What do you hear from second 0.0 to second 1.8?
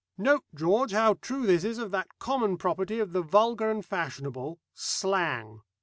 "Note, George, how true this is